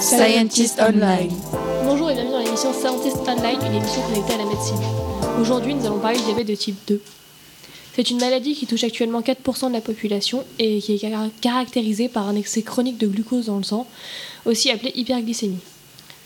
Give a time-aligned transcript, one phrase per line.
[0.00, 1.30] Scientist Online.
[1.84, 4.76] Bonjour et bienvenue dans l'émission Scientist Online, une émission connectée à la médecine.
[5.40, 7.00] Aujourd'hui, nous allons parler du diabète de type 2.
[7.94, 12.08] C'est une maladie qui touche actuellement 4% de la population et qui est car- caractérisée
[12.08, 13.86] par un excès chronique de glucose dans le sang,
[14.46, 15.58] aussi appelé hyperglycémie.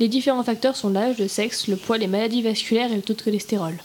[0.00, 3.14] Les différents facteurs sont l'âge, le sexe, le poids, les maladies vasculaires et le taux
[3.14, 3.78] de cholestérol.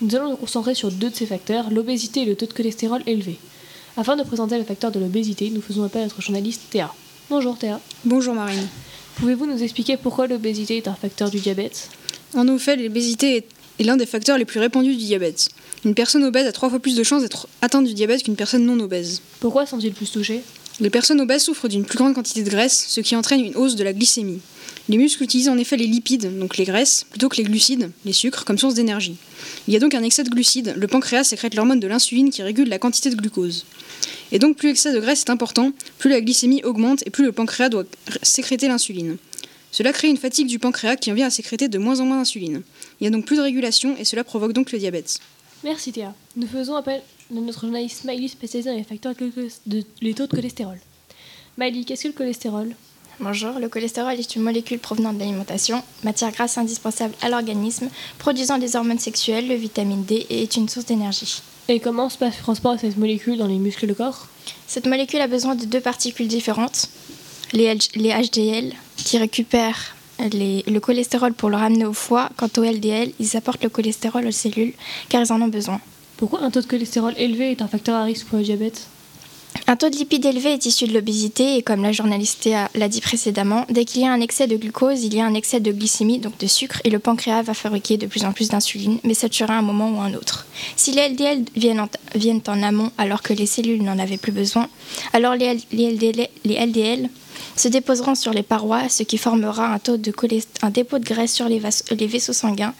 [0.00, 3.02] Nous allons nous concentrer sur deux de ces facteurs, l'obésité et le taux de cholestérol
[3.06, 3.38] élevé.
[3.96, 6.92] Afin de présenter le facteur de l'obésité, nous faisons appel à notre journaliste Théa.
[7.30, 7.80] Bonjour Théa.
[8.04, 8.66] Bonjour Marine.
[9.16, 11.88] Pouvez-vous nous expliquer pourquoi l'obésité est un facteur du diabète?
[12.34, 13.46] En effet, l'obésité est-
[13.78, 15.48] est l'un des facteurs les plus répandus du diabète.
[15.84, 18.64] Une personne obèse a trois fois plus de chances d'être atteinte du diabète qu'une personne
[18.64, 19.22] non obèse.
[19.40, 20.42] Pourquoi sont-ils plus touchés?
[20.78, 23.76] Les personnes obèses souffrent d'une plus grande quantité de graisse, ce qui entraîne une hausse
[23.76, 24.40] de la glycémie.
[24.90, 28.12] Les muscles utilisent en effet les lipides, donc les graisses, plutôt que les glucides, les
[28.12, 29.16] sucres, comme source d'énergie.
[29.66, 32.42] Il y a donc un excès de glucides, le pancréas sécrète l'hormone de l'insuline qui
[32.42, 33.64] régule la quantité de glucose.
[34.32, 37.32] Et donc plus l'excès de graisse est important, plus la glycémie augmente et plus le
[37.32, 37.84] pancréas doit
[38.22, 39.16] sécréter l'insuline.
[39.72, 42.18] Cela crée une fatigue du pancréas qui en vient à sécréter de moins en moins
[42.18, 42.62] d'insuline.
[43.00, 45.20] Il y a donc plus de régulation et cela provoque donc le diabète.
[45.64, 46.14] Merci Théa.
[46.36, 50.32] Nous faisons appel à notre journaliste Smiley spécialisé dans les facteurs de, les taux de
[50.32, 50.78] cholestérol.
[51.56, 52.74] Smiley, qu'est-ce que le cholestérol?
[53.18, 58.58] Bonjour, le cholestérol est une molécule provenant de l'alimentation, matière grasse indispensable à l'organisme, produisant
[58.58, 61.40] des hormones sexuelles, le vitamine D et est une source d'énergie.
[61.68, 64.28] Et comment se passe le transport de cette molécule dans les muscles le corps?
[64.66, 66.90] Cette molécule a besoin de deux particules différentes,
[67.52, 69.96] les, les HDL, qui récupèrent
[70.32, 72.30] les- le cholestérol pour le ramener au foie.
[72.36, 74.72] Quant aux LDL, ils apportent le cholestérol aux cellules
[75.08, 75.80] car ils en ont besoin.
[76.16, 78.86] Pourquoi un taux de cholestérol élevé est un facteur à risque pour le diabète?
[79.68, 83.00] Un taux de lipides élevé est issu de l'obésité et comme la journaliste l'a dit
[83.00, 85.72] précédemment, dès qu'il y a un excès de glucose, il y a un excès de
[85.72, 89.14] glycémie, donc de sucre, et le pancréas va fabriquer de plus en plus d'insuline, mais
[89.14, 90.46] ça tuera un moment ou un autre.
[90.76, 94.32] Si les LDL viennent en, viennent en amont alors que les cellules n'en avaient plus
[94.32, 94.68] besoin,
[95.14, 97.08] alors les, L- les LDL, les LDL
[97.56, 100.12] se déposeront sur les parois, ce qui formera un, taux de
[100.62, 102.74] un dépôt de graisse sur les, vas- les vaisseaux sanguins,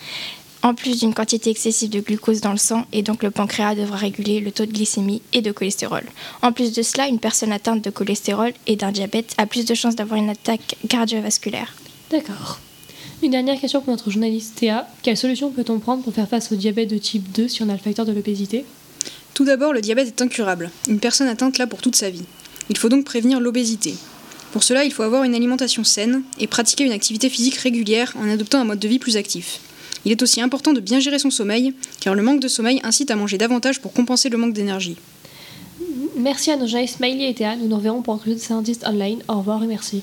[0.63, 3.97] en plus d'une quantité excessive de glucose dans le sang, et donc le pancréas devra
[3.97, 6.03] réguler le taux de glycémie et de cholestérol.
[6.43, 9.75] En plus de cela, une personne atteinte de cholestérol et d'un diabète a plus de
[9.75, 11.75] chances d'avoir une attaque cardiovasculaire.
[12.11, 12.59] D'accord.
[13.23, 14.87] Une dernière question pour notre journaliste Théa.
[15.03, 17.73] Quelle solution peut-on prendre pour faire face au diabète de type 2 si on a
[17.73, 18.65] le facteur de l'obésité?
[19.35, 20.71] Tout d'abord, le diabète est incurable.
[20.89, 22.25] Une personne atteinte là pour toute sa vie.
[22.69, 23.95] Il faut donc prévenir l'obésité.
[24.57, 28.27] Pour cela, il faut avoir une alimentation saine et pratiquer une activité physique régulière en
[28.27, 29.61] adoptant un mode de vie plus actif.
[30.07, 33.11] Il est aussi important de bien gérer son sommeil, car le manque de sommeil incite
[33.11, 34.97] à manger davantage pour compenser le manque d'énergie.
[36.17, 37.55] Merci à nos journalistes Smiley et Théa.
[37.57, 39.19] Nous nous reverrons pour un de Scientist Online.
[39.29, 40.03] Au revoir et merci.